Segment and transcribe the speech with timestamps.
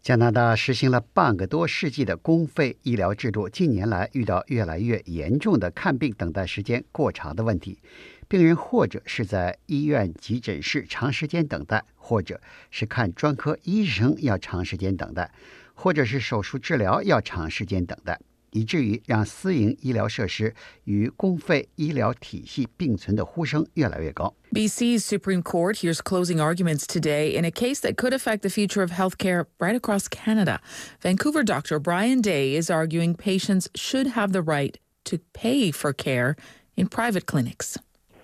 [0.00, 7.78] 加拿大实行了半个多世纪的公费医疗制度，近年来遇到越来越严重的看病等待时间过长的问题。
[8.26, 12.40] 病人或者是在医院急诊室长时间等待，或者
[12.70, 15.30] 是看专科医生要长时间等待，
[15.74, 18.18] 或者是手术治疗要长时间等待。
[18.53, 20.53] 以至于让私营医疗设施
[20.85, 24.33] 与公费医疗体系并存的呼声越来越高。
[24.51, 28.91] BC's Supreme Court hears closing arguments today in a case that could affect the future of
[28.91, 30.59] healthcare right across Canada.
[31.01, 36.35] Vancouver doctor Brian Day is arguing patients should have the right to pay for care
[36.77, 37.77] in private clinics.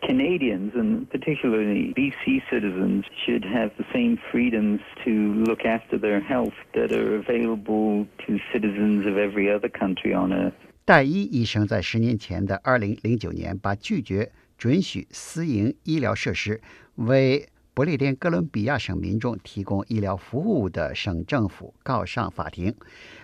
[0.07, 5.11] Canadians, and particularly BC citizens, should have the same freedoms to
[5.45, 10.53] look after their health that are available to citizens of every other country on earth.
[10.85, 16.61] 戴伊医生在十年前的二零零九年，把拒绝准许私营医疗设施
[16.97, 22.75] 为不列颠哥伦比亚省民众提供医疗服务的省政府告上法庭，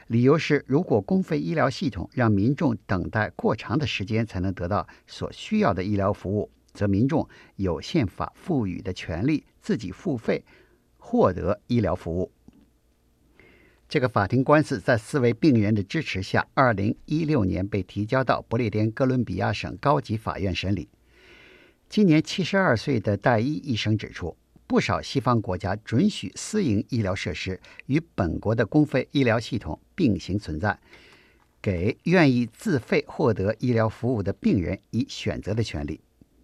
[0.07, 10.45] 理由是，如果公费医疗系统让民众等待过长的时间才能得到所需要的医疗服务，则民众有宪法赋予的权利自己付费
[10.99, 12.30] 获得医疗服务。
[13.88, 20.88] 这个法庭官司在四位病人的支持下，二零一六年被提交到不列颠哥伦比亚省高级法院审理。
[21.88, 24.37] 今年七十二岁的戴伊医生指出，
[24.68, 30.79] 不少西方国家准许私营医疗设施与本国的公费医疗系统并行存在，
[31.60, 36.01] 给愿意自费获得医疗服务的病人以选择的权利。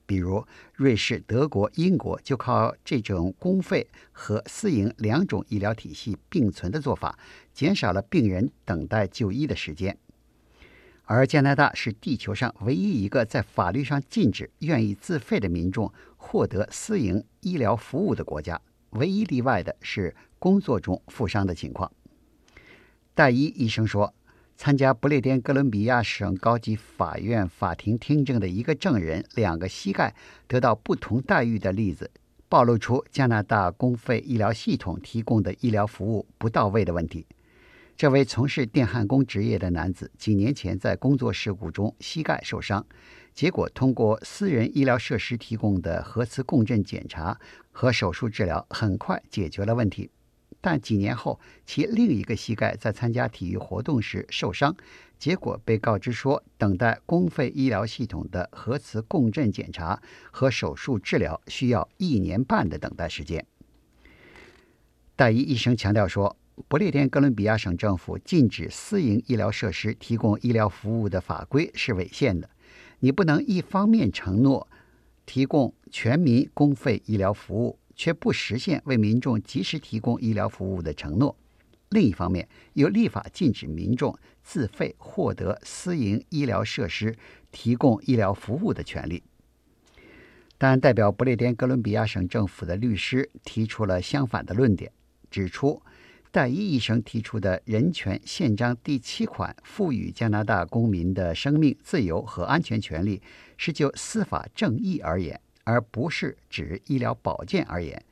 [0.07, 7.19] 比如，瑞士、德国、英国就靠这种公费和私营两种医疗体系并存的做法，
[7.53, 9.99] 减少了病人等待就医的时间。
[11.05, 18.61] 而加拿大是地球上唯一一个在法律上禁止愿意自费的民众获得私营医疗服务的国家。
[18.91, 21.91] 唯一例外的是工作中负伤的情况。
[23.15, 24.15] 戴伊医生说。
[24.57, 30.15] 参加不列颠哥伦比亚省高级法院法庭听证的一个证人，两个膝盖
[30.49, 32.11] 得到不同待遇的例子，
[32.49, 37.27] 暴露出加拿大公费医疗系统提供的医疗服务不到位的问题。
[37.97, 42.85] 这位从事电焊工职业的男子几年前在工作事故中膝盖受伤，
[43.35, 47.39] 结果通过私人医疗设施提供的核磁共振检查
[47.71, 50.11] 和手术治疗，很快解决了问题。
[50.67, 54.75] 但几年后，其另一个膝盖在参加体育活动时受伤，
[55.17, 63.47] 结果被告知说，等待公费医疗系统的核磁共振检查和手术治疗需要一年半的等待时间。
[65.15, 72.51] 戴伊医生强调说，不列颠哥伦比亚省政府禁止私营医疗设施提供医疗服务的法规是违宪的。
[72.99, 74.67] 你不能一方面承诺
[75.25, 77.79] 提供全民公费医疗服务。
[77.97, 81.35] 却不实现为民众及时提供医疗服务的承诺。
[81.91, 87.17] 另一方面，又立法禁止民众自费获得私营医疗设施
[87.51, 89.23] 提供医疗服务的权利。
[90.59, 94.91] 但代表不列颠哥伦比亚省政府的律师提出了相反的论点，
[95.31, 95.81] 指出
[96.33, 103.23] 戴伊医生提出的人权宪章第七款赋予加拿大公民的生命、自由和安全权利，
[103.57, 105.41] 是就司法正义而言。
[105.66, 108.04] 而不是指医疗保健而言，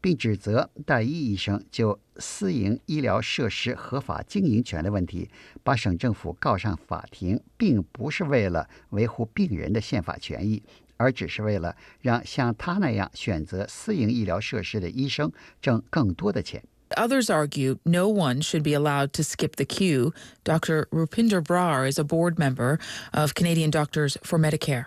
[0.00, 5.30] 并指责戴伊医生就私营医疗设施合法经营权的问题，
[5.62, 10.62] 把省政府告上法庭，并不是为了维护病人的宪法权益，
[10.96, 16.62] 而只是为了让像他那样选择私营医疗设施的医生挣更多的钱。
[16.90, 20.12] Others argue no one should be allowed to skip the queue.
[20.44, 20.86] Dr.
[20.92, 22.78] Rupinder Brar is a board member
[23.12, 24.86] of Canadian Doctors for Medicare.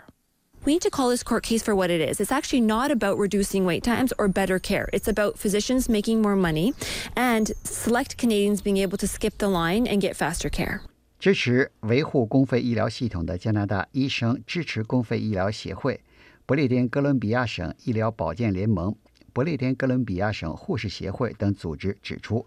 [0.70, 2.22] we need to call this court case for what it is.
[2.22, 4.88] It's actually not about reducing wait times or better care.
[4.94, 6.76] It's about physicians making more money
[7.16, 10.82] and select Canadians being able to skip the line and get faster care.
[11.18, 16.00] 支持维护公费医疗系统的加拿大医生支持公费医疗协会、
[16.46, 18.96] 不列颠哥伦比亚省医疗保健联盟、
[19.34, 22.46] 不列颠哥伦比亚省护士协会等组织指出，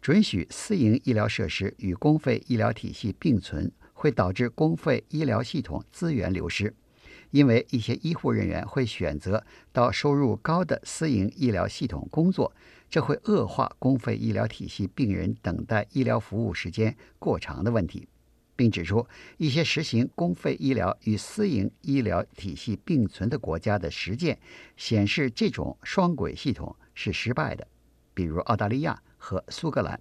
[0.00, 6.72] 准许私营医疗设施与公费医疗体系并存，会导致公费医疗系统资源流失。
[7.33, 12.53] 因为一些医护人员会选择到收入高的私营医疗系统工作，
[12.91, 18.07] 这会恶化公费医疗体系病人等待医疗服务时间过长的问题，
[18.55, 19.07] 并指出
[19.37, 24.37] 一些实行公费医疗与私营医疗体系并存的国家的实践
[24.77, 27.67] 显示，这种双轨系统是失败的，
[28.13, 29.99] 比如澳大利亚和苏格兰。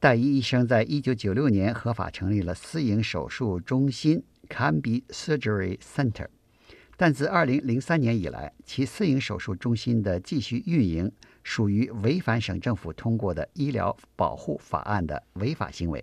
[0.00, 4.22] 戴伊医生在一九九六年合法成立了私营手术中心。
[4.48, 6.26] Canby Surgery Center，
[6.96, 11.12] 但自2003年以来，其私营手术中心的继续运营
[11.42, 16.02] 属于违反省政府通过的医疗保护法案的违法行为。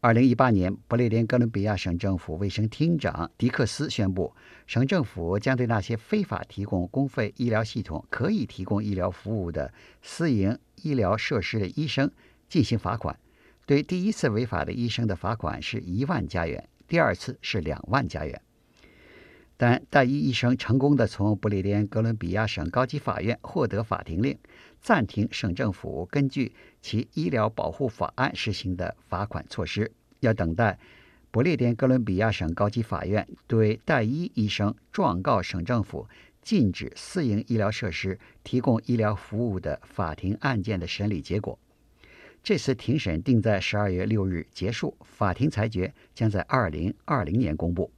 [0.00, 4.34] 二零一八年，不列颠哥伦比亚省政府卫生厅长迪克斯宣布，
[4.66, 12.10] 省政府将对那些非法提供公费医疗系统、可以提供医疗服务的私营医疗设施的医生
[12.48, 13.18] 进行罚款。
[13.66, 18.40] 对第一次违法的医生的罚款是一万加元，第二次是两万加元。
[19.56, 24.36] 但代医医生成功的从不列颠哥伦比亚省高级法院获得法庭令，
[24.82, 26.52] 暂停省政府根据
[26.82, 30.76] 其医疗保护法案实行的罚款措施，要等待
[31.30, 36.06] 不列颠哥伦比亚省高级法院对代医医生状告省政府
[36.42, 41.58] 禁止私营医疗设施提供医疗服务的法庭案件的审理结果。
[42.44, 47.90] 这次庭审定在十二月六日结束，法庭裁决将在二零二零年公布。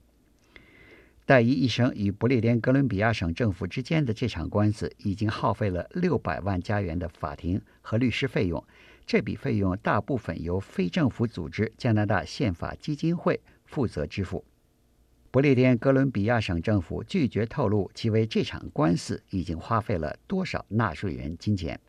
[1.25, 8.65] 代医医生与不列颠哥伦比亚省政府之间的这场官司已经耗费了六百万加元的法庭和律师费用，
[9.05, 14.45] 这笔费用大部分由非政府组织加拿大宪法基金会负责支付。
[15.33, 21.81] 不列颠哥伦比亚省政府拒绝透露其为这场官司已经花费了多少纳税人金钱。